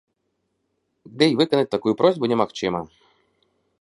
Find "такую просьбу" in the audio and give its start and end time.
1.75-2.31